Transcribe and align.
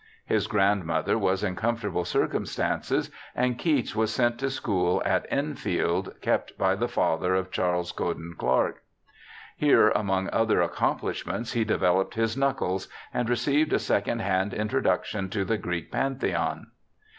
His 0.25 0.47
grandmother 0.47 1.15
was 1.15 1.43
in 1.43 1.55
comfortable 1.55 2.05
cir 2.05 2.27
cumstances, 2.27 3.11
and 3.35 3.59
Keats 3.59 3.95
was 3.95 4.11
sent 4.11 4.39
to 4.39 4.47
a 4.47 4.49
school 4.49 4.99
at 5.05 5.27
Enfield, 5.29 6.15
kept 6.21 6.57
by 6.57 6.73
the 6.73 6.87
father 6.87 7.35
of 7.35 7.51
Charles 7.51 7.91
Cowden 7.91 8.33
Clarke. 8.35 8.81
Here 9.55 9.91
among 9.91 10.27
other 10.31 10.59
accomplishments 10.59 11.53
he 11.53 11.63
developed 11.63 12.15
his 12.15 12.35
knuckles, 12.35 12.87
and 13.13 13.29
received 13.29 13.73
a 13.73 13.77
second 13.77 14.21
hand 14.23 14.55
introduction 14.55 15.29
to 15.29 15.45
the 15.45 15.59
Greek 15.59 15.91
Pantheon. 15.91 16.71